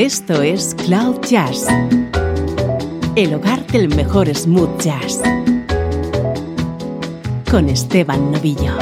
Esto 0.00 0.40
es 0.40 0.74
Cloud 0.86 1.20
Jazz, 1.28 1.66
el 3.16 3.34
hogar 3.34 3.66
del 3.66 3.94
mejor 3.94 4.34
smooth 4.34 4.80
jazz, 4.80 5.20
con 7.50 7.68
Esteban 7.68 8.32
Novillo. 8.32 8.72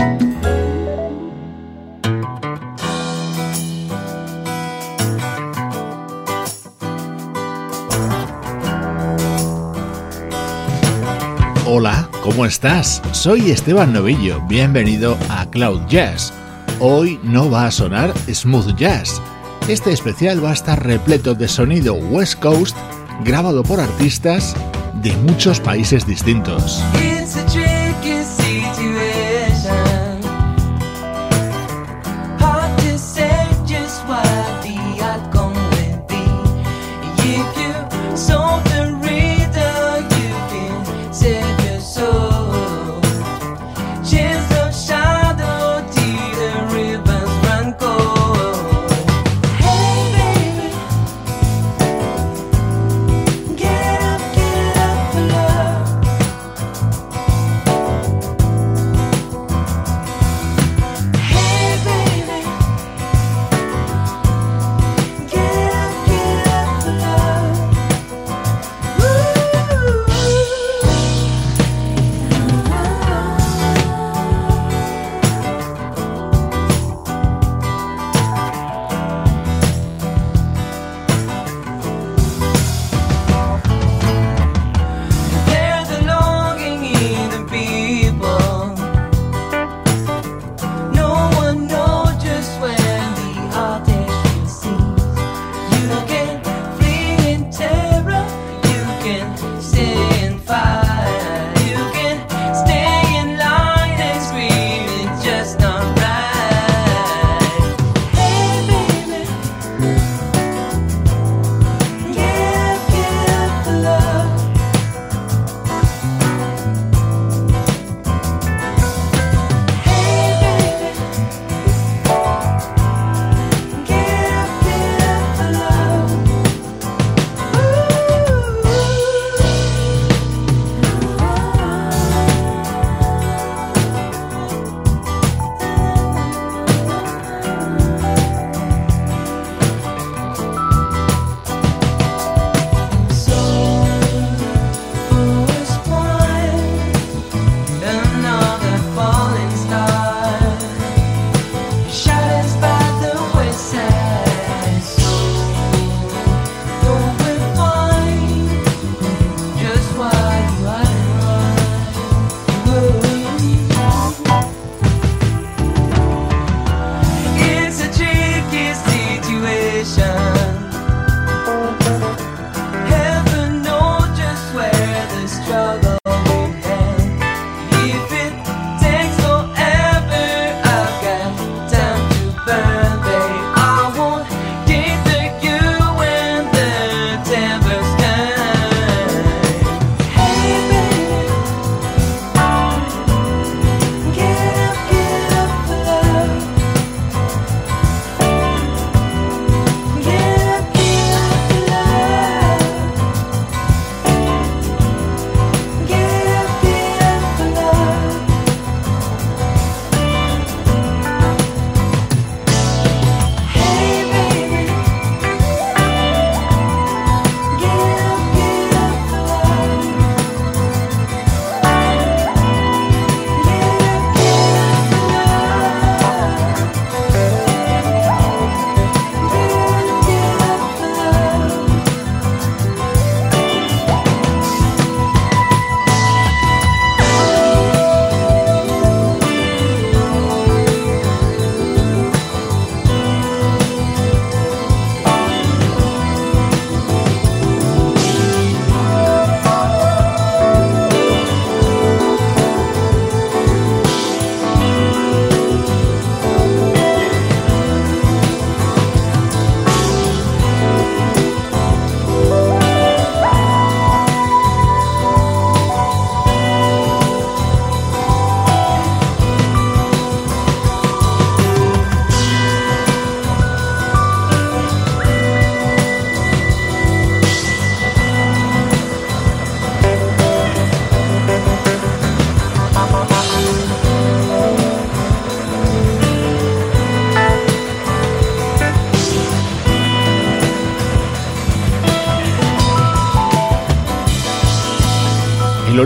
Hola, 11.66 12.08
¿cómo 12.22 12.46
estás? 12.46 13.03
Soy 13.10 13.50
Esteban 13.50 13.92
Novillo, 13.92 14.40
bienvenido 14.46 15.19
a 15.30 15.50
Cloud 15.50 15.80
Jazz. 15.88 16.32
Hoy 16.78 17.19
no 17.24 17.50
va 17.50 17.66
a 17.66 17.70
sonar 17.73 18.15
smooth 18.33 18.77
jazz 18.77 19.21
este 19.69 19.93
especial 19.93 20.43
va 20.43 20.51
a 20.51 20.55
estar 20.55 20.83
repleto 20.83 21.35
de 21.35 21.47
sonido 21.47 21.95
West 21.95 22.41
Coast 22.41 22.77
grabado 23.23 23.63
por 23.63 23.81
artistas 23.81 24.57
de 24.95 25.13
muchos 25.19 25.61
países 25.61 26.07
distintos. 26.07 26.83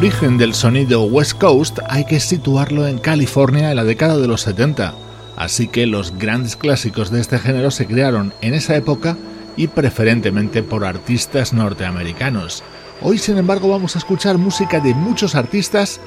Origen 0.03 0.37
del 0.37 0.53
sonido 0.53 1.05
West 1.05 1.39
Coast 1.39 1.79
hay 1.89 2.05
que 2.05 2.19
situarlo 2.19 2.89
en 2.89 2.99
California 2.99 3.71
en 3.71 3.77
la 3.77 3.85
década 3.85 4.19
de 4.19 4.27
los 4.27 4.41
70, 4.41 4.95
así 5.37 5.69
que 5.69 5.87
los 5.87 6.19
grandes 6.19 6.57
clásicos 6.57 7.13
de 7.13 7.21
este 7.21 7.39
género 7.39 7.71
se 7.71 7.87
crearon 7.87 8.35
en 8.41 8.55
esa 8.55 8.75
época 8.75 9.17
y 9.57 9.69
preferentemente 9.69 10.65
por 10.65 10.85
artistas 10.85 11.53
norteamericanos. 11.53 12.65
Hoy, 13.01 13.17
sin 13.19 13.39
embargo, 13.39 13.69
vamos 13.69 13.95
a 13.95 14.01
escuchar 14.01 14.39
música 14.39 14.81
de 14.81 14.93
muchos 14.93 15.37
artistas 15.37 16.01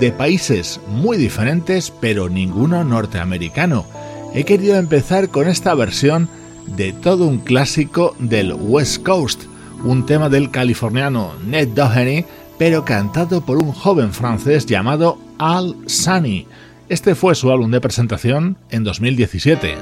de 0.00 0.12
países 0.12 0.80
muy 0.88 1.18
diferentes, 1.18 1.92
pero 2.00 2.30
ninguno 2.30 2.84
norteamericano. 2.84 3.84
He 4.32 4.44
querido 4.44 4.76
empezar 4.76 5.28
con 5.28 5.46
esta 5.46 5.74
versión 5.74 6.30
de 6.68 6.94
todo 6.94 7.26
un 7.26 7.36
clásico 7.40 8.16
del 8.18 8.54
West 8.54 9.02
Coast, 9.02 9.42
un 9.84 10.06
tema 10.06 10.30
del 10.30 10.50
californiano 10.50 11.34
Ned 11.44 11.68
Doheny, 11.68 12.24
pero 12.58 12.84
cantado 12.84 13.40
por 13.40 13.58
un 13.58 13.72
joven 13.72 14.12
francés 14.12 14.66
llamado 14.66 15.18
Al 15.38 15.76
Sunny. 15.86 16.46
Este 16.88 17.14
fue 17.14 17.34
su 17.34 17.50
álbum 17.50 17.70
de 17.70 17.80
presentación 17.80 18.58
en 18.70 18.84
2017. 18.84 19.76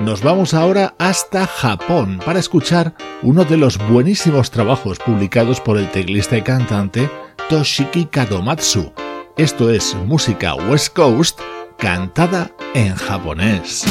Nos 0.00 0.22
vamos 0.22 0.54
ahora 0.54 0.94
hasta 0.98 1.46
Japón 1.46 2.20
para 2.24 2.38
escuchar 2.38 2.94
uno 3.22 3.44
de 3.44 3.58
los 3.58 3.76
buenísimos 3.90 4.50
trabajos 4.50 4.98
publicados 4.98 5.60
por 5.60 5.76
el 5.76 5.90
teclista 5.90 6.38
y 6.38 6.42
cantante 6.42 7.10
Toshiki 7.50 8.06
Kadomatsu. 8.06 8.92
Esto 9.36 9.70
es 9.70 9.94
música 10.06 10.54
West 10.54 10.94
Coast 10.96 11.38
cantada 11.80 12.50
en 12.74 12.94
japonés. 12.94 13.86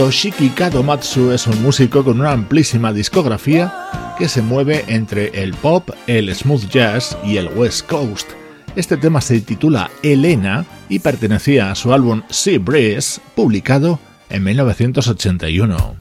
Toshiki 0.00 0.48
Kadomatsu 0.48 1.30
es 1.30 1.46
un 1.46 1.62
músico 1.62 2.02
con 2.02 2.20
una 2.20 2.32
amplísima 2.32 2.90
discografía 2.90 4.14
que 4.16 4.28
se 4.28 4.40
mueve 4.40 4.82
entre 4.88 5.26
el 5.42 5.52
pop, 5.52 5.90
el 6.06 6.34
smooth 6.34 6.70
jazz 6.70 7.18
y 7.22 7.36
el 7.36 7.48
West 7.48 7.86
Coast. 7.86 8.30
Este 8.76 8.96
tema 8.96 9.20
se 9.20 9.42
titula 9.42 9.90
Elena 10.02 10.64
y 10.88 11.00
pertenecía 11.00 11.70
a 11.70 11.74
su 11.74 11.92
álbum 11.92 12.22
Sea 12.30 12.58
Breeze, 12.58 13.20
publicado 13.34 13.98
en 14.30 14.42
1981. 14.42 15.99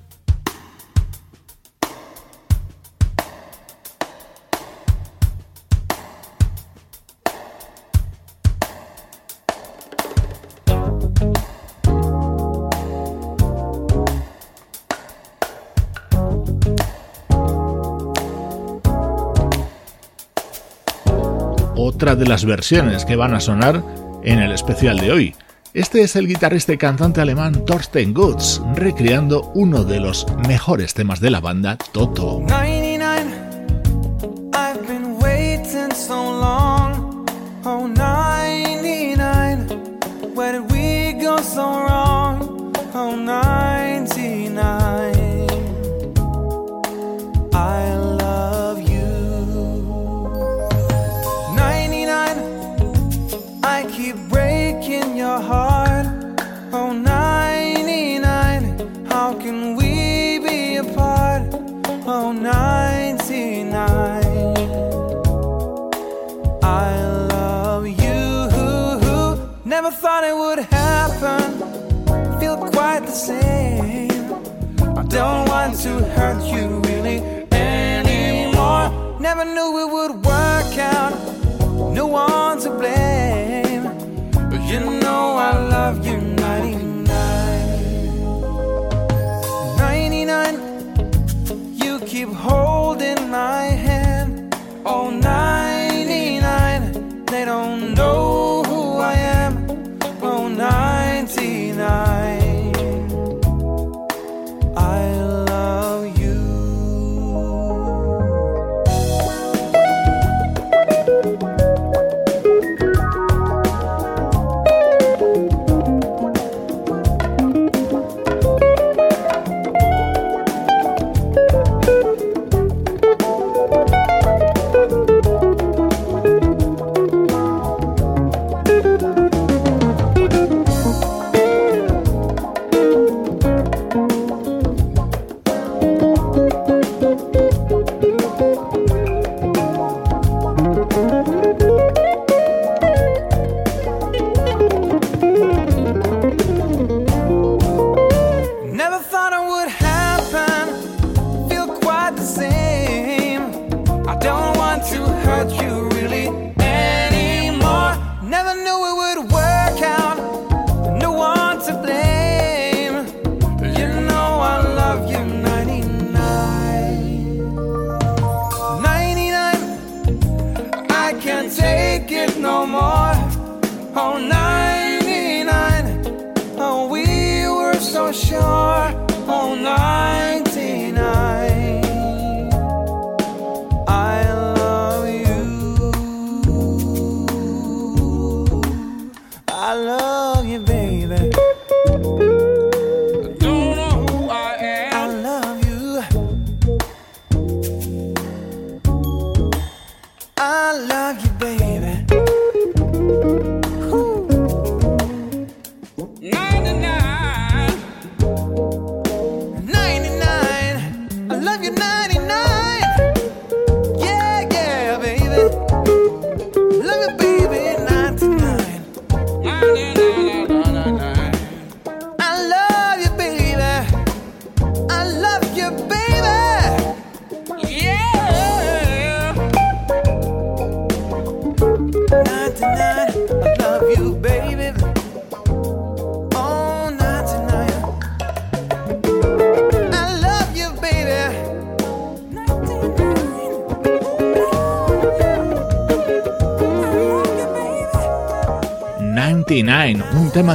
De 22.19 22.27
las 22.27 22.45
versiones 22.45 23.05
que 23.05 23.15
van 23.15 23.33
a 23.33 23.39
sonar 23.39 23.83
en 24.23 24.39
el 24.39 24.51
especial 24.51 24.99
de 24.99 25.11
hoy. 25.11 25.35
Este 25.73 26.01
es 26.01 26.15
el 26.15 26.27
guitarrista 26.27 26.73
y 26.73 26.77
cantante 26.77 27.21
alemán 27.21 27.63
Thorsten 27.65 28.13
Gutz, 28.13 28.61
recreando 28.75 29.51
uno 29.53 29.83
de 29.83 29.99
los 29.99 30.25
mejores 30.47 30.93
temas 30.93 31.19
de 31.19 31.29
la 31.29 31.39
banda, 31.39 31.77
Toto. 31.91 32.41
Hurt 76.19 76.43
you 76.53 76.81
really 76.81 77.17
anymore. 77.53 78.91
Never 79.21 79.45
knew 79.45 79.71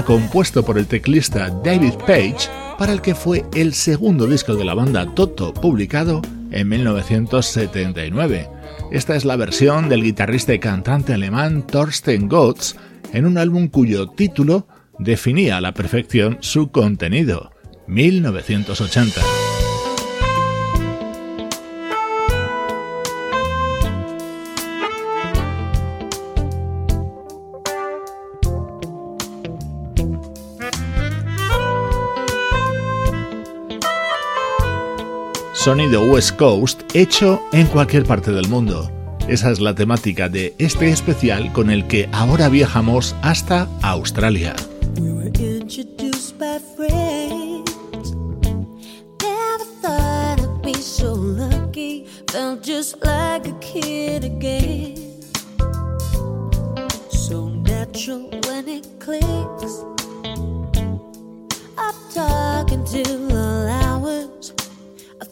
compuesto 0.02 0.64
por 0.64 0.78
el 0.78 0.86
teclista 0.86 1.50
David 1.62 1.94
Page, 2.06 2.48
para 2.78 2.92
el 2.92 3.00
que 3.00 3.14
fue 3.14 3.44
el 3.54 3.74
segundo 3.74 4.26
disco 4.26 4.54
de 4.54 4.64
la 4.64 4.74
banda 4.74 5.14
Toto, 5.14 5.54
publicado 5.54 6.22
en 6.50 6.68
1979. 6.68 8.48
Esta 8.90 9.14
es 9.14 9.24
la 9.24 9.36
versión 9.36 9.88
del 9.88 10.02
guitarrista 10.02 10.54
y 10.54 10.58
cantante 10.58 11.12
alemán 11.12 11.66
Thorsten 11.66 12.28
Gotz 12.28 12.74
en 13.12 13.26
un 13.26 13.38
álbum 13.38 13.68
cuyo 13.68 14.08
título 14.08 14.66
definía 14.98 15.58
a 15.58 15.60
la 15.60 15.74
perfección 15.74 16.38
su 16.40 16.70
contenido, 16.70 17.52
1980. 17.86 19.43
Sonido 35.64 36.02
West 36.02 36.36
Coast 36.36 36.82
hecho 36.92 37.42
en 37.50 37.66
cualquier 37.68 38.04
parte 38.04 38.30
del 38.30 38.48
mundo. 38.48 38.90
Esa 39.28 39.50
es 39.50 39.60
la 39.60 39.74
temática 39.74 40.28
de 40.28 40.54
este 40.58 40.90
especial 40.90 41.54
con 41.54 41.70
el 41.70 41.86
que 41.86 42.06
ahora 42.12 42.50
viajamos 42.50 43.16
hasta 43.22 43.66
Australia. 43.80 44.54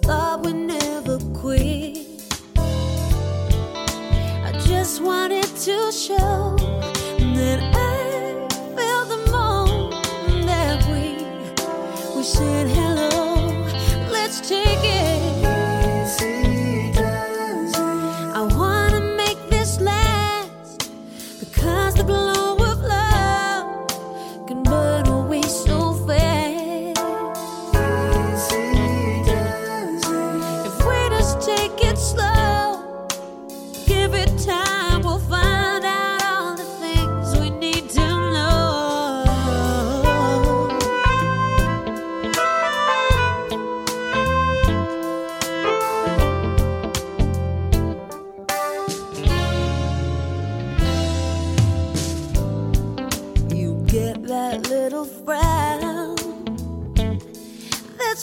Thought 0.03 0.45
we'd 0.45 0.57
never 0.57 1.19
quit. 1.33 1.99
I 4.45 4.53
just 4.67 5.01
wanted 5.01 5.45
to 5.45 5.93
show 5.93 6.57
that 7.37 7.61
I 7.75 8.49
felt 8.77 9.09
the 9.09 9.31
moment 9.31 10.47
that 10.47 10.85
we 10.89 11.25
we 12.17 12.23
said 12.25 12.69
hello. 12.69 13.37
Let's 14.11 14.41
take 14.41 14.83
it. 14.83 15.22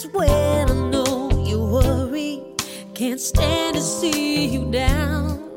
that's 0.02 0.14
when 0.14 0.70
I 0.70 0.90
know 0.90 1.30
you 1.44 1.62
worry. 1.62 2.42
Can't 2.94 3.20
stand 3.20 3.76
to 3.76 3.82
see 3.82 4.46
you 4.46 4.70
down. 4.70 5.49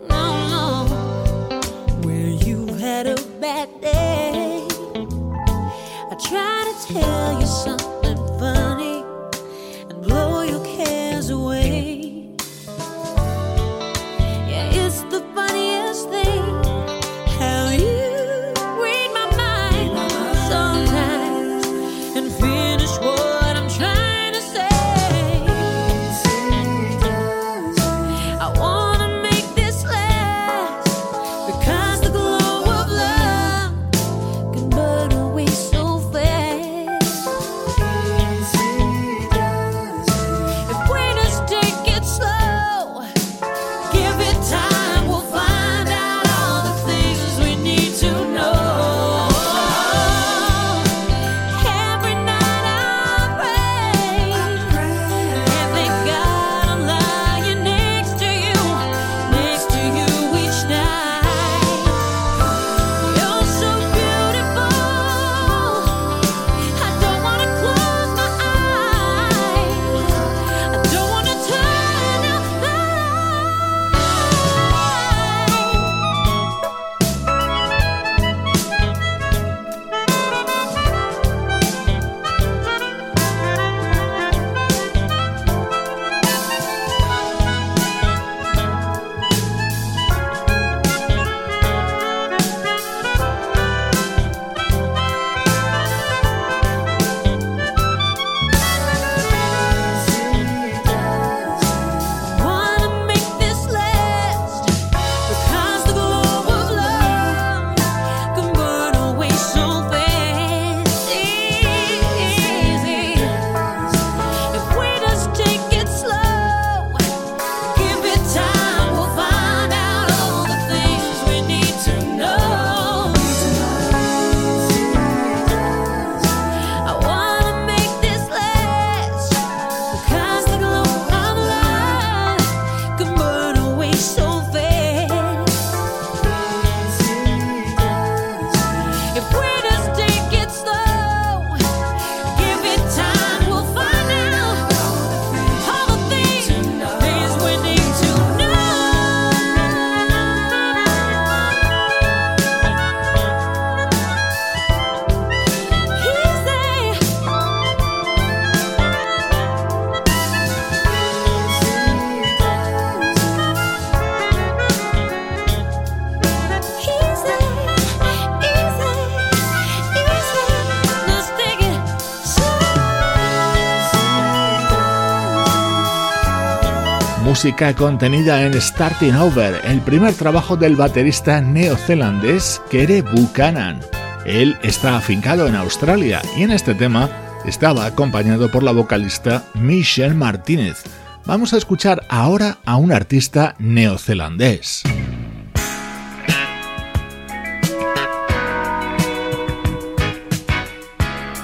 Música 177.44 177.76
contenida 177.76 178.42
en 178.46 178.54
Starting 178.54 179.16
Over, 179.16 179.60
el 179.66 179.82
primer 179.82 180.14
trabajo 180.14 180.56
del 180.56 180.78
baterista 180.78 181.42
neozelandés 181.42 182.62
Kere 182.70 183.02
Buchanan. 183.02 183.82
Él 184.26 184.58
está 184.64 184.96
afincado 184.96 185.46
en 185.46 185.56
Australia 185.56 186.22
y 186.38 186.44
en 186.44 186.52
este 186.52 186.74
tema 186.74 187.10
estaba 187.46 187.86
acompañado 187.86 188.50
por 188.50 188.64
la 188.64 188.72
vocalista 188.72 189.44
Michelle 189.56 190.14
Martínez. 190.14 190.84
Vamos 191.26 191.54
a 191.54 191.58
escuchar 191.58 192.06
ahora 192.08 192.60
a 192.64 192.78
un 192.78 192.94
artista 192.94 193.56
neozelandés. 193.60 194.84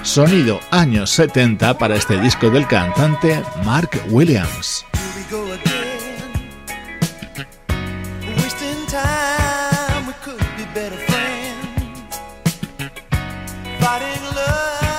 Sonido 0.02 0.60
años 0.70 1.10
70 1.10 1.76
para 1.76 1.94
este 1.94 2.18
disco 2.18 2.48
del 2.48 2.66
cantante 2.66 3.42
Mark 3.66 3.90
Williams. 4.08 4.86
not 13.90 14.36
love. 14.36 14.89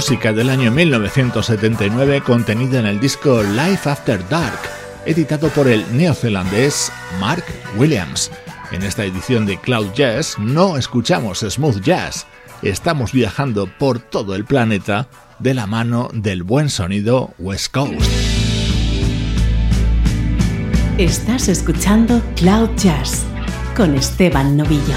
Música 0.00 0.32
del 0.32 0.48
año 0.48 0.70
1979 0.70 2.22
contenida 2.22 2.80
en 2.80 2.86
el 2.86 2.98
disco 2.98 3.42
Life 3.42 3.86
After 3.86 4.26
Dark, 4.30 4.58
editado 5.04 5.50
por 5.50 5.68
el 5.68 5.84
neozelandés 5.94 6.90
Mark 7.20 7.44
Williams. 7.76 8.30
En 8.72 8.82
esta 8.82 9.04
edición 9.04 9.44
de 9.44 9.58
Cloud 9.58 9.92
Jazz 9.92 10.38
no 10.38 10.78
escuchamos 10.78 11.40
smooth 11.40 11.82
jazz, 11.82 12.26
estamos 12.62 13.12
viajando 13.12 13.66
por 13.78 13.98
todo 13.98 14.34
el 14.34 14.46
planeta 14.46 15.06
de 15.38 15.52
la 15.52 15.66
mano 15.66 16.08
del 16.14 16.44
buen 16.44 16.70
sonido 16.70 17.34
West 17.38 17.70
Coast. 17.70 18.00
Estás 20.96 21.48
escuchando 21.48 22.22
Cloud 22.36 22.70
Jazz 22.76 23.26
con 23.76 23.94
Esteban 23.96 24.56
Novillo. 24.56 24.96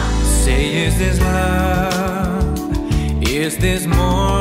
Is 3.36 3.58
this 3.58 3.86
more 3.86 4.33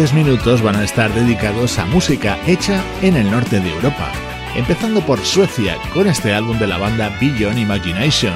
siguientes 0.00 0.26
minutos 0.26 0.62
van 0.62 0.76
a 0.76 0.84
estar 0.84 1.12
dedicados 1.12 1.78
a 1.78 1.84
música 1.84 2.38
hecha 2.46 2.82
en 3.02 3.16
el 3.16 3.30
norte 3.30 3.60
de 3.60 3.70
Europa, 3.70 4.10
empezando 4.56 5.04
por 5.04 5.18
Suecia 5.18 5.76
con 5.92 6.06
este 6.06 6.32
álbum 6.32 6.58
de 6.58 6.66
la 6.66 6.78
banda 6.78 7.14
Beyond 7.20 7.58
Imagination, 7.58 8.32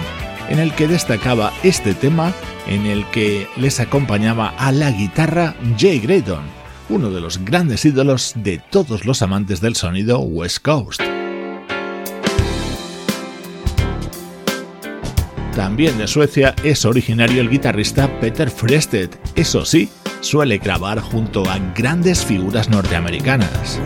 en 0.50 0.58
el 0.58 0.74
que 0.74 0.88
destacaba 0.88 1.54
este 1.62 1.94
tema 1.94 2.34
en 2.66 2.84
el 2.84 3.06
que 3.06 3.48
les 3.56 3.80
acompañaba 3.80 4.48
a 4.58 4.72
la 4.72 4.90
guitarra 4.90 5.54
Jay 5.78 6.00
Graydon, 6.00 6.44
uno 6.90 7.10
de 7.10 7.22
los 7.22 7.42
grandes 7.42 7.82
ídolos 7.86 8.34
de 8.36 8.58
todos 8.58 9.06
los 9.06 9.22
amantes 9.22 9.62
del 9.62 9.74
sonido 9.74 10.18
West 10.18 10.58
Coast. 10.58 11.00
También 15.56 15.96
de 15.96 16.08
Suecia 16.08 16.54
es 16.62 16.84
originario 16.84 17.40
el 17.40 17.48
guitarrista 17.48 18.20
Peter 18.20 18.50
Frested, 18.50 19.08
eso 19.34 19.64
sí, 19.64 19.88
suele 20.24 20.58
grabar 20.58 21.00
junto 21.00 21.48
a 21.48 21.58
grandes 21.74 22.24
figuras 22.24 22.68
norteamericanas. 22.68 23.80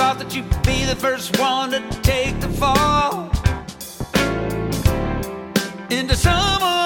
thought 0.00 0.18
that 0.18 0.34
you'd 0.34 0.48
be 0.62 0.86
the 0.86 0.96
first 0.96 1.38
one 1.38 1.72
to 1.72 1.80
take 2.00 2.40
the 2.40 2.48
fall. 2.48 3.30
Into 5.90 6.16
someone 6.16 6.79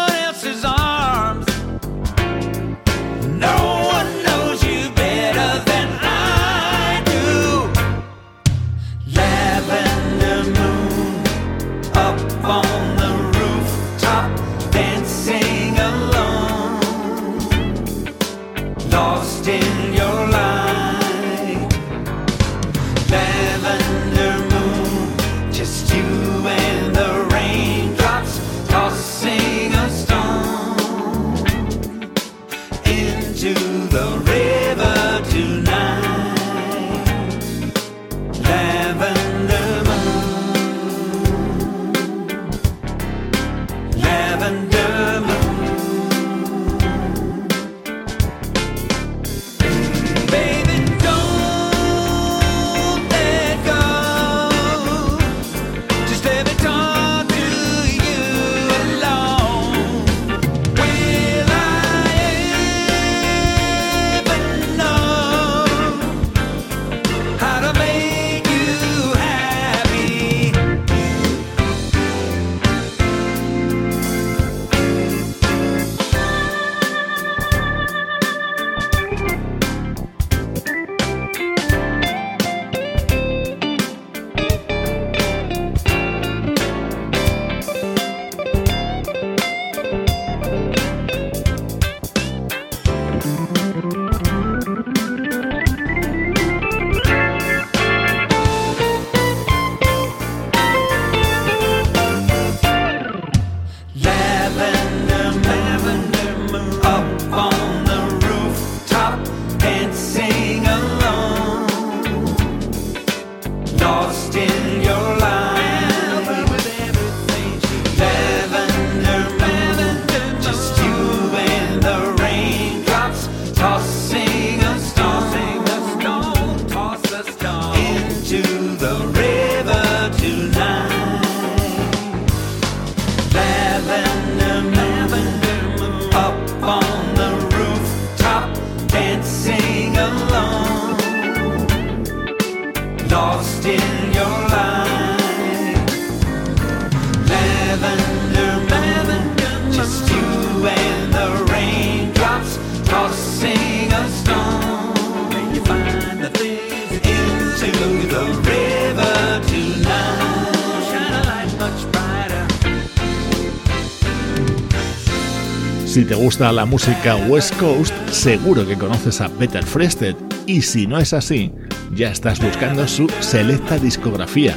gusta 166.45 166.53
la 166.53 166.67
música 166.67 167.17
West 167.17 167.57
Coast, 167.59 167.95
seguro 168.11 168.67
que 168.67 168.77
conoces 168.77 169.23
a 169.23 169.31
Peter 169.31 169.65
Frested, 169.65 170.15
y 170.47 170.61
si 170.61 170.87
no 170.87 170.99
es 170.99 171.15
así, 171.15 171.51
ya 171.95 172.11
estás 172.11 172.39
buscando 172.39 172.87
su 172.87 173.09
selecta 173.21 173.79
discografía. 173.79 174.55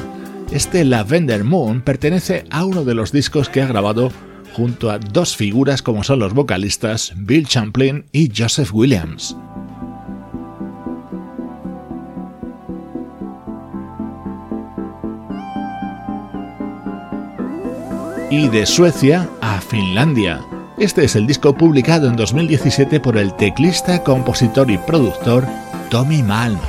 Este 0.51 0.83
Lavender 0.83 1.45
Moon 1.45 1.81
pertenece 1.81 2.43
a 2.51 2.65
uno 2.65 2.83
de 2.83 2.93
los 2.93 3.13
discos 3.13 3.47
que 3.47 3.61
ha 3.61 3.67
grabado 3.67 4.11
junto 4.51 4.91
a 4.91 4.99
dos 4.99 5.37
figuras 5.37 5.81
como 5.81 6.03
son 6.03 6.19
los 6.19 6.33
vocalistas 6.33 7.13
Bill 7.15 7.47
Champlin 7.47 8.05
y 8.11 8.33
Joseph 8.35 8.73
Williams. 8.73 9.37
Y 18.29 18.49
de 18.49 18.65
Suecia 18.65 19.29
a 19.39 19.61
Finlandia. 19.61 20.41
Este 20.77 21.03
es 21.05 21.15
el 21.15 21.25
disco 21.25 21.53
publicado 21.53 22.07
en 22.07 22.15
2017 22.15 22.99
por 22.99 23.17
el 23.17 23.35
teclista, 23.35 24.03
compositor 24.03 24.69
y 24.69 24.77
productor 24.77 25.47
Tommy 25.89 26.21
Malm. 26.21 26.59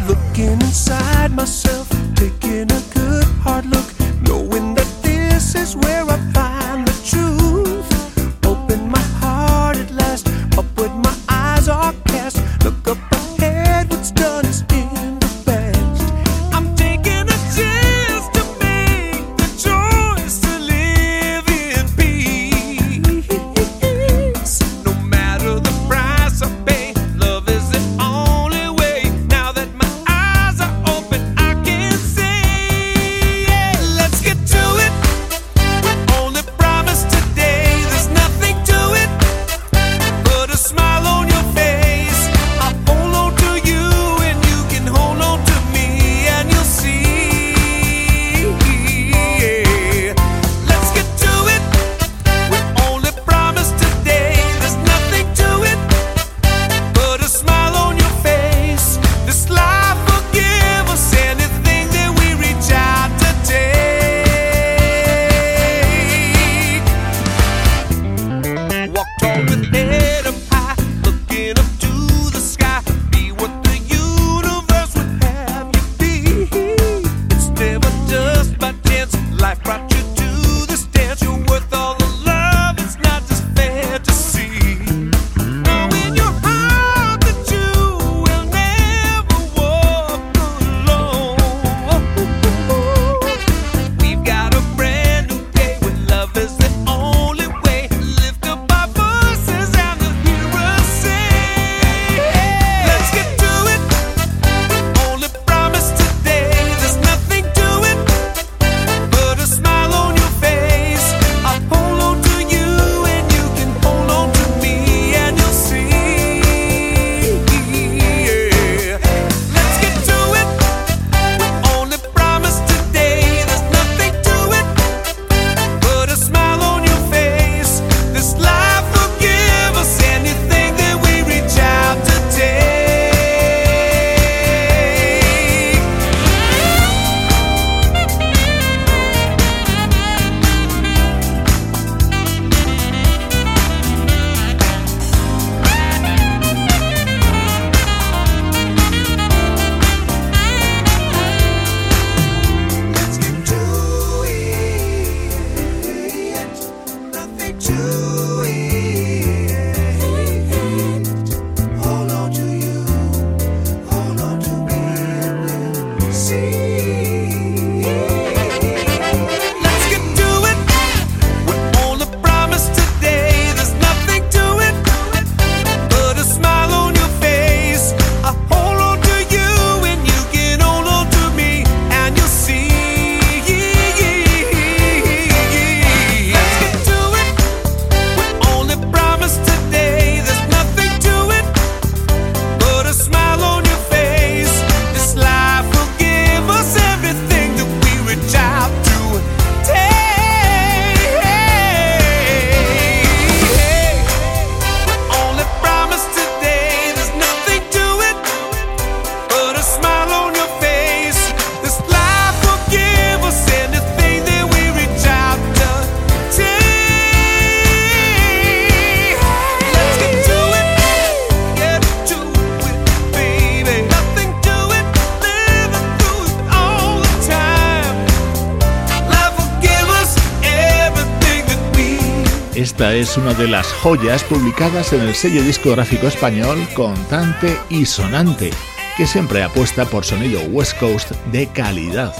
Una 233.18 233.34
de 233.34 233.48
las 233.48 233.66
joyas 233.66 234.22
publicadas 234.24 234.92
en 234.92 235.00
el 235.00 235.14
sello 235.14 235.42
discográfico 235.42 236.06
español 236.06 236.58
Contante 236.74 237.56
y 237.68 237.84
Sonante, 237.84 238.50
que 238.96 239.06
siempre 239.06 239.42
apuesta 239.42 239.84
por 239.84 240.04
sonido 240.04 240.40
West 240.50 240.78
Coast 240.78 241.12
de 241.32 241.46
calidad. 241.48 242.14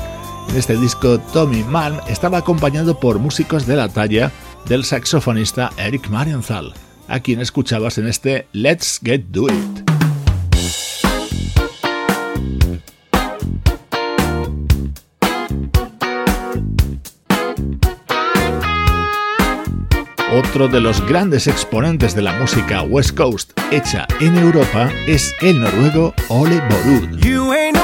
En 0.49 0.57
este 0.57 0.76
disco, 0.76 1.18
Tommy 1.32 1.62
Mann 1.62 2.01
estaba 2.09 2.38
acompañado 2.38 2.99
por 2.99 3.18
músicos 3.18 3.66
de 3.66 3.76
la 3.76 3.88
talla 3.88 4.32
del 4.66 4.84
saxofonista 4.84 5.70
Eric 5.76 6.09
Marienthal, 6.09 6.74
a 7.07 7.20
quien 7.20 7.40
escuchabas 7.40 7.99
en 7.99 8.09
este 8.09 8.49
Let's 8.53 9.01
Get 9.03 9.26
Do 9.30 9.49
It. 9.49 9.88
otro 20.39 20.68
de 20.68 20.80
los 20.80 21.05
grandes 21.07 21.49
exponentes 21.49 22.14
de 22.14 22.22
la 22.22 22.32
música 22.39 22.82
West 22.82 23.16
Coast 23.16 23.59
hecha 23.72 24.07
en 24.20 24.36
Europa 24.39 24.89
es 25.09 25.34
el 25.41 25.61
noruego 25.61 26.14
Ole 26.28 26.61
Borud. 26.61 27.77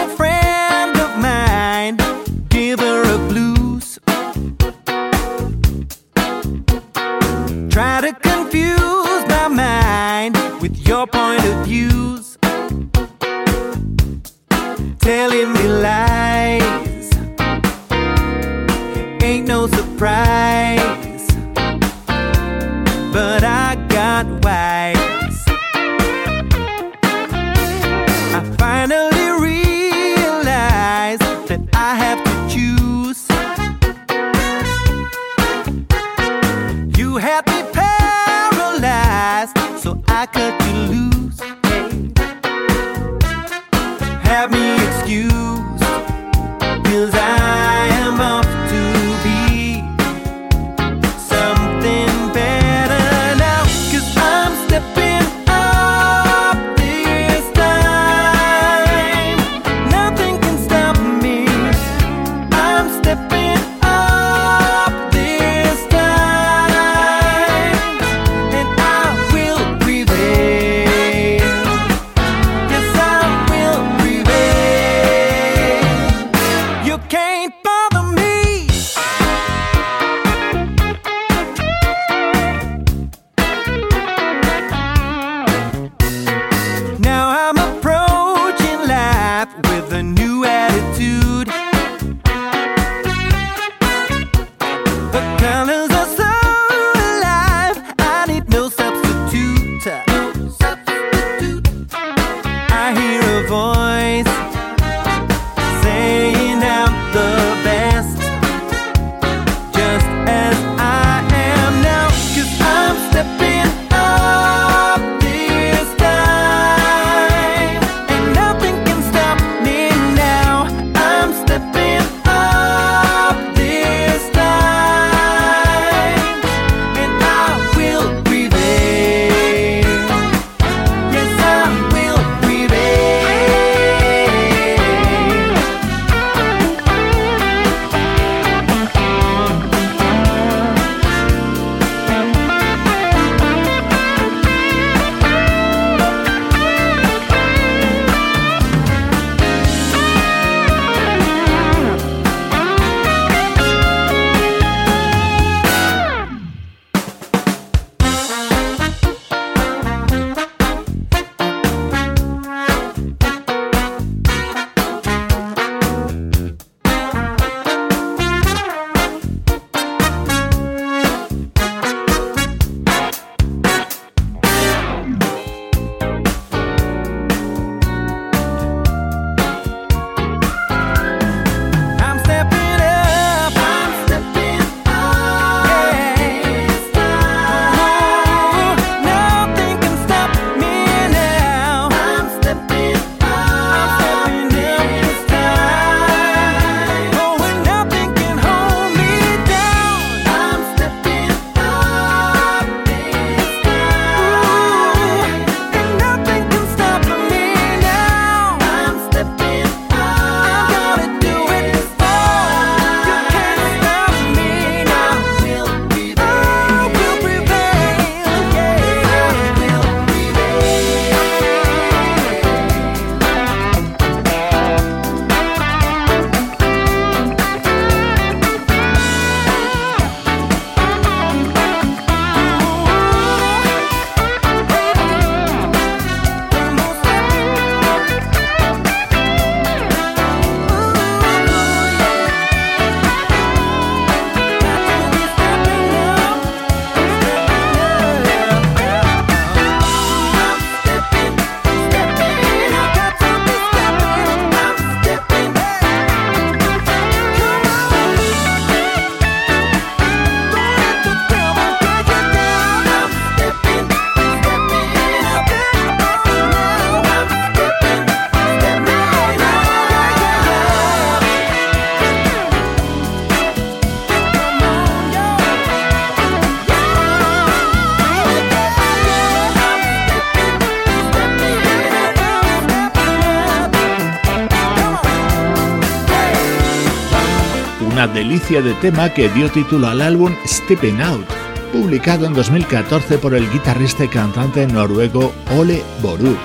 de 288.51 288.74
tema 288.74 289.09
que 289.09 289.30
dio 289.30 289.51
título 289.51 289.88
al 289.88 290.03
álbum 290.03 290.34
Stepping 290.47 291.01
Out, 291.01 291.26
publicado 291.72 292.26
en 292.26 292.34
2014 292.34 293.16
por 293.16 293.34
el 293.34 293.51
guitarrista 293.51 294.05
y 294.05 294.09
cantante 294.09 294.66
noruego 294.66 295.32
Ole 295.57 295.82
Borud, 296.03 296.36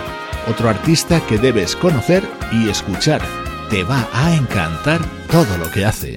otro 0.48 0.70
artista 0.70 1.20
que 1.28 1.38
debes 1.38 1.76
conocer 1.76 2.24
y 2.54 2.70
escuchar. 2.70 3.22
Te 3.70 3.84
va 3.84 4.08
a 4.14 4.34
encantar 4.34 5.02
todo 5.30 5.58
lo 5.58 5.70
que 5.72 5.84
hace. 5.86 6.16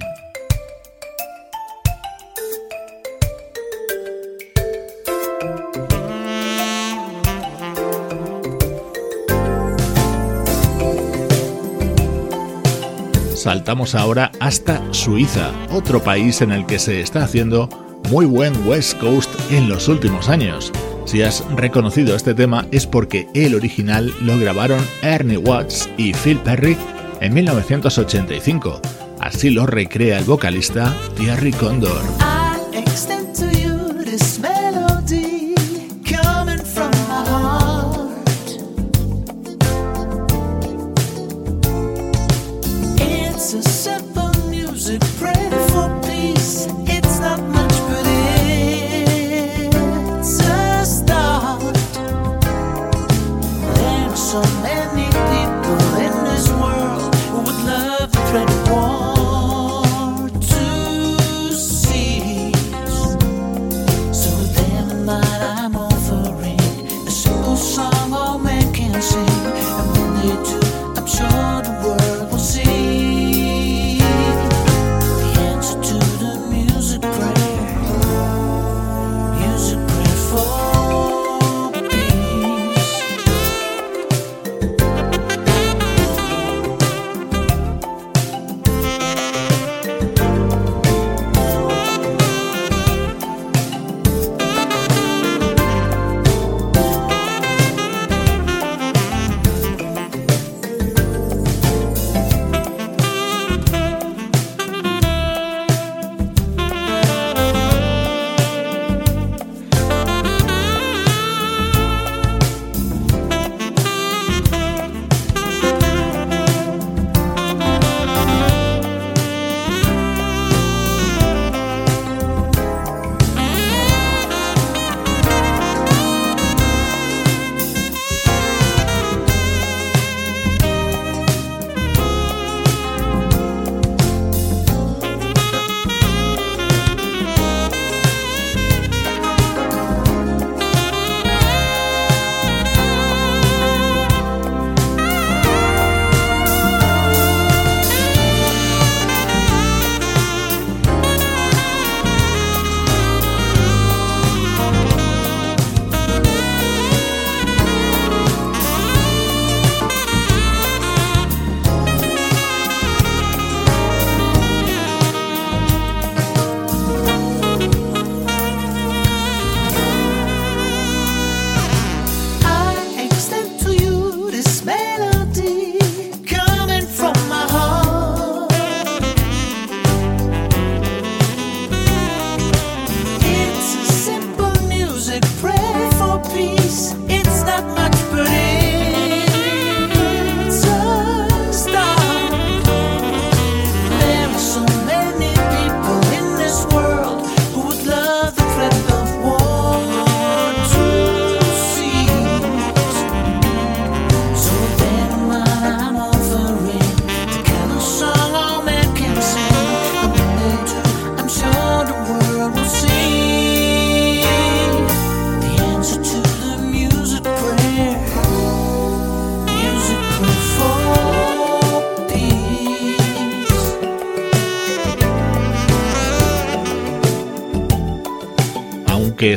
Saltamos 13.43 13.93
ahora 13.93 14.31
hasta 14.39 14.81
Suiza, 14.93 15.51
otro 15.69 16.01
país 16.01 16.41
en 16.41 16.53
el 16.53 16.65
que 16.65 16.79
se 16.79 17.01
está 17.01 17.25
haciendo 17.25 17.67
muy 18.09 18.25
buen 18.25 18.53
West 18.65 18.97
Coast 18.99 19.29
en 19.51 19.67
los 19.67 19.89
últimos 19.89 20.29
años. 20.29 20.71
Si 21.05 21.21
has 21.23 21.43
reconocido 21.53 22.15
este 22.15 22.33
tema 22.33 22.65
es 22.71 22.87
porque 22.87 23.27
el 23.33 23.53
original 23.53 24.13
lo 24.21 24.37
grabaron 24.37 24.79
Ernie 25.01 25.37
Watts 25.37 25.89
y 25.97 26.13
Phil 26.13 26.37
Perry 26.37 26.77
en 27.19 27.33
1985. 27.33 28.79
Así 29.19 29.49
lo 29.49 29.65
recrea 29.65 30.19
el 30.19 30.25
vocalista 30.25 30.95
Thierry 31.17 31.51
Condor. 31.51 32.32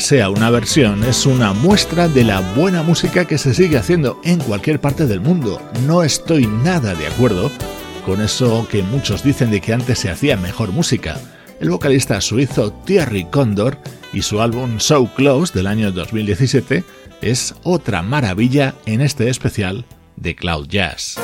Sea 0.07 0.31
una 0.31 0.51
versión 0.51 1.03
es 1.03 1.27
una 1.27 1.53
muestra 1.53 2.07
de 2.07 2.23
la 2.23 2.39
buena 2.55 2.85
música 2.85 3.25
que 3.25 3.39
se 3.39 3.53
sigue 3.53 3.77
haciendo 3.77 4.21
en 4.23 4.39
cualquier 4.39 4.81
parte 4.81 5.05
del 5.05 5.21
mundo. 5.21 5.61
No 5.85 6.05
estoy 6.05 6.47
nada 6.47 6.95
de 6.95 7.09
acuerdo 7.09 7.51
con 8.05 8.21
eso 8.21 8.69
que 8.71 8.85
muchos 8.85 9.25
dicen 9.25 9.51
de 9.51 9.61
que 9.61 9.73
antes 9.73 9.99
se 9.99 10.09
hacía 10.09 10.37
mejor 10.37 10.71
música. 10.71 11.19
El 11.59 11.71
vocalista 11.71 12.21
suizo 12.21 12.73
Thierry 12.85 13.25
Condor 13.25 13.79
y 14.13 14.23
su 14.23 14.41
álbum 14.41 14.79
So 14.79 15.13
Close 15.13 15.53
del 15.53 15.67
año 15.67 15.91
2017 15.91 16.85
es 17.21 17.57
otra 17.65 18.03
maravilla 18.03 18.77
en 18.87 19.01
este 19.01 19.29
especial 19.29 19.87
de 20.15 20.37
Cloud 20.37 20.69
Jazz. 20.69 21.19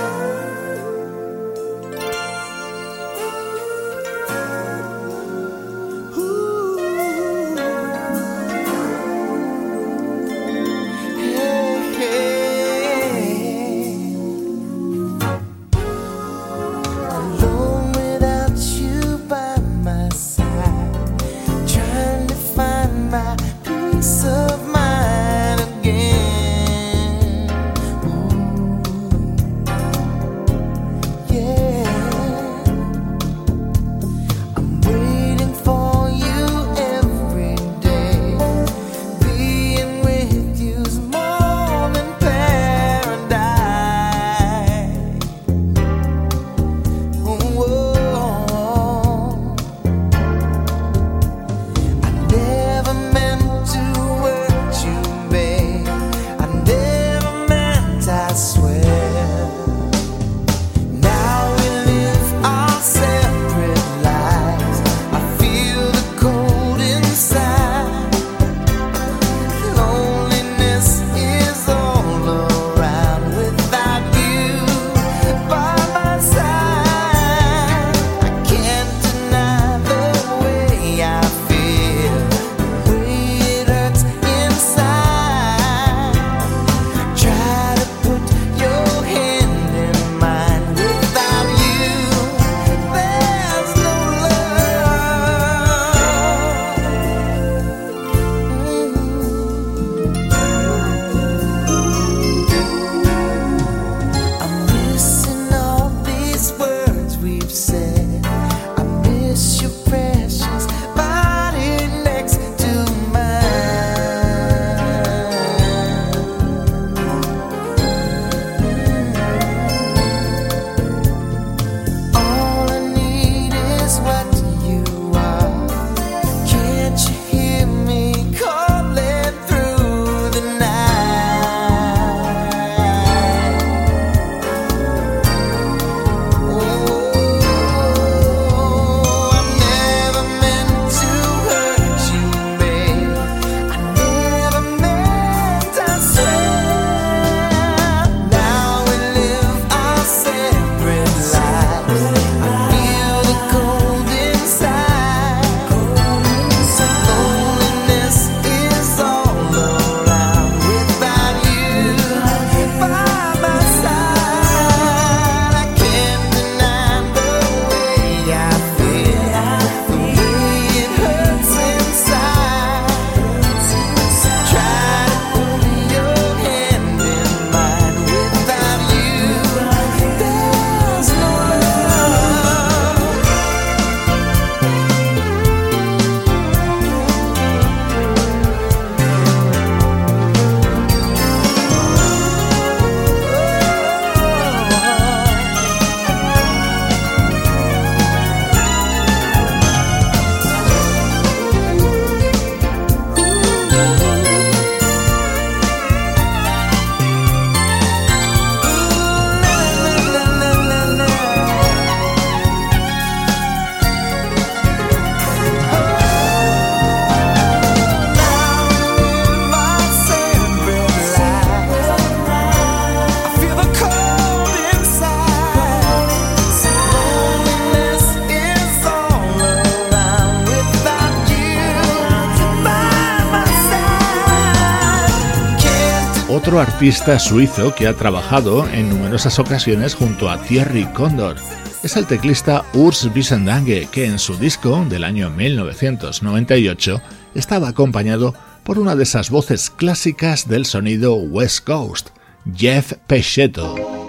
Otro 236.43 236.59
artista 236.59 237.21
suizo 237.21 237.73
que 237.73 237.87
ha 237.87 237.95
trabajado 237.95 238.69
en 238.69 238.89
numerosas 238.89 239.39
ocasiones 239.39 239.95
junto 239.95 240.29
a 240.29 240.43
Thierry 240.43 240.87
Condor. 240.87 241.37
Es 241.85 241.97
el 241.97 242.05
teclista 242.05 242.65
Urs 242.75 243.09
Wiesendange, 243.15 243.87
que 243.93 244.07
en 244.07 244.19
su 244.19 244.37
disco 244.37 244.85
del 244.89 245.05
año 245.05 245.31
1998 245.31 247.01
estaba 247.37 247.69
acompañado 247.69 248.35
por 248.65 248.81
una 248.81 248.97
de 248.97 249.05
esas 249.05 249.31
voces 249.31 249.71
clásicas 249.71 250.49
del 250.49 250.67
sonido 250.67 251.15
West 251.15 251.65
Coast, 251.65 252.09
Jeff 252.57 252.95
Pechetto. 253.07 254.02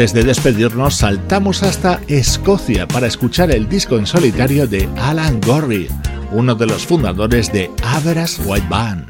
Antes 0.00 0.14
de 0.14 0.24
despedirnos, 0.24 0.94
saltamos 0.94 1.62
hasta 1.62 2.00
Escocia 2.08 2.88
para 2.88 3.06
escuchar 3.06 3.50
el 3.50 3.68
disco 3.68 3.98
en 3.98 4.06
solitario 4.06 4.66
de 4.66 4.88
Alan 4.96 5.42
Gorry, 5.42 5.88
uno 6.32 6.54
de 6.54 6.64
los 6.64 6.86
fundadores 6.86 7.52
de 7.52 7.70
Average 7.82 8.40
White 8.46 8.66
Band. 8.70 9.04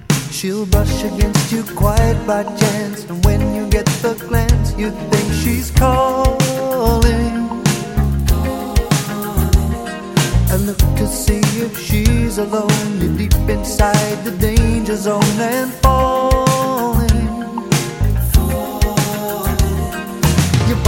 And 10.51 10.67
look 10.67 10.79
to 10.97 11.07
see 11.07 11.39
if 11.39 11.79
she's 11.79 12.39
alone. 12.39 13.17
Deep 13.17 13.33
inside 13.49 14.25
the 14.25 14.33
danger 14.41 14.97
zone 14.97 15.23
and 15.39 15.71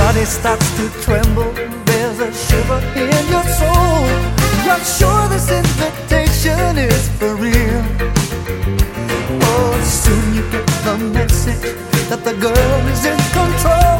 body 0.02 0.24
starts 0.24 0.68
to 0.78 0.84
tremble. 1.04 1.52
There's 1.88 2.18
a 2.28 2.30
shiver 2.44 2.80
in 3.02 3.24
your 3.34 3.46
soul. 3.60 4.02
You're 4.66 4.84
sure 4.98 5.24
this 5.34 5.48
invitation 5.62 6.72
is 6.90 7.04
for 7.18 7.32
real. 7.44 7.82
Oh, 9.50 9.72
soon 10.02 10.24
you 10.36 10.44
get 10.54 10.66
the 10.86 10.94
message 11.18 11.66
that 12.10 12.22
the 12.28 12.34
girl 12.46 12.80
is 12.94 13.02
in 13.12 13.20
control 13.38 13.98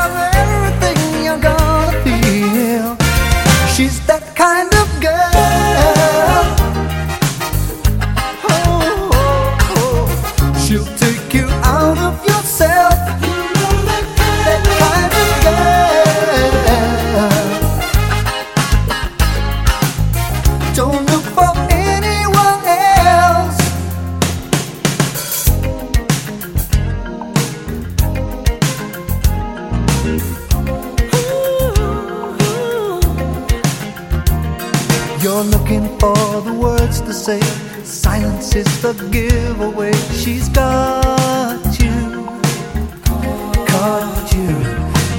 of 0.00 0.10
everything 0.44 0.98
you're 1.24 1.44
gonna 1.50 1.92
feel. 2.04 2.88
She's 3.74 3.96
that 4.10 4.24
kind 4.44 4.70
of 4.72 4.77
say 37.28 37.40
silence 37.84 38.54
is 38.54 38.70
the 38.80 38.94
giveaway. 39.12 39.92
She's 40.20 40.48
got 40.48 41.60
you, 41.78 41.96
caught 43.70 44.28
you. 44.34 44.48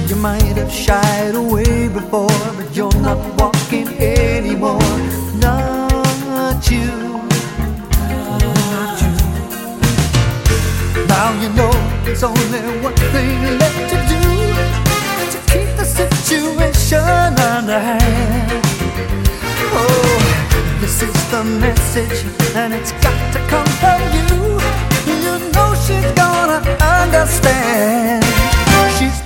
You 0.08 0.16
might 0.20 0.56
have 0.60 0.72
shied 0.72 1.36
away 1.36 1.86
before, 1.86 2.40
but 2.56 2.68
you're 2.74 3.00
not 3.00 3.20
walking 3.38 3.86
anymore. 3.98 4.90
Not 5.46 6.60
you, 6.72 6.90
not 8.72 8.96
you. 9.04 9.14
Now 11.06 11.28
you 11.42 11.48
know 11.58 11.74
there's 12.04 12.24
only 12.24 12.62
one 12.86 13.00
thing 13.14 13.38
left 13.62 13.84
to 13.92 13.98
do 14.14 14.22
to 15.32 15.38
keep 15.52 15.70
the 15.76 15.84
situation 15.84 17.38
under 17.54 17.78
hand. 17.78 18.59
This 21.00 21.16
is 21.16 21.30
the 21.30 21.44
message, 21.44 22.26
and 22.54 22.74
it's 22.74 22.92
got 22.92 23.32
to 23.32 23.38
come 23.48 23.66
from 23.80 24.02
you. 24.12 24.60
You 25.06 25.38
know 25.50 25.72
she's 25.86 26.12
gonna 26.12 26.60
understand. 26.76 28.22
She's 28.98 29.22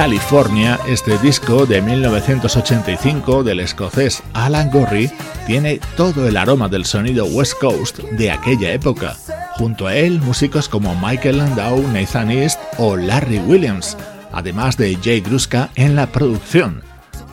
California, 0.00 0.80
este 0.88 1.18
disco 1.18 1.66
de 1.66 1.82
1985 1.82 3.44
del 3.44 3.60
escocés 3.60 4.22
Alan 4.32 4.70
Gorry 4.70 5.10
tiene 5.46 5.78
todo 5.94 6.26
el 6.26 6.38
aroma 6.38 6.68
del 6.68 6.86
sonido 6.86 7.26
West 7.26 7.58
Coast 7.60 7.98
de 7.98 8.30
aquella 8.30 8.72
época. 8.72 9.14
Junto 9.56 9.88
a 9.88 9.94
él, 9.94 10.22
músicos 10.22 10.70
como 10.70 10.94
Michael 10.94 11.36
Landau, 11.36 11.86
Nathan 11.92 12.30
East 12.30 12.58
o 12.78 12.96
Larry 12.96 13.40
Williams, 13.40 13.98
además 14.32 14.78
de 14.78 14.96
Jay 15.04 15.20
Gruska 15.20 15.68
en 15.74 15.94
la 15.96 16.06
producción. 16.06 16.82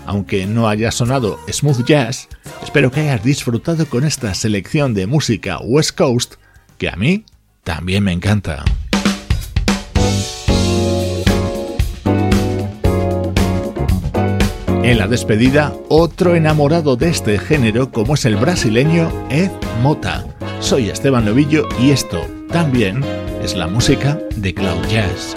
Aunque 0.05 0.45
no 0.45 0.67
haya 0.67 0.91
sonado 0.91 1.39
smooth 1.49 1.85
jazz, 1.85 2.27
espero 2.61 2.91
que 2.91 2.99
hayas 2.99 3.23
disfrutado 3.23 3.85
con 3.85 4.03
esta 4.03 4.33
selección 4.33 4.93
de 4.93 5.07
música 5.07 5.57
West 5.59 5.97
Coast 5.97 6.33
que 6.77 6.89
a 6.89 6.97
mí 6.97 7.23
también 7.63 8.03
me 8.03 8.11
encanta. 8.11 8.65
En 14.87 14.99
la 14.99 15.07
despedida, 15.09 15.73
otro 15.89 16.33
enamorado 16.33 16.95
de 16.95 17.09
este 17.09 17.37
género 17.39 17.91
como 17.91 18.13
es 18.13 18.23
el 18.23 18.37
brasileño 18.37 19.11
Ed 19.29 19.51
Mota. 19.83 20.25
Soy 20.61 20.89
Esteban 20.89 21.25
Novillo 21.25 21.67
y 21.77 21.91
esto 21.91 22.25
también 22.53 23.03
es 23.43 23.53
la 23.53 23.67
música 23.67 24.17
de 24.37 24.53
Cloud 24.53 24.87
Jazz. 24.87 25.33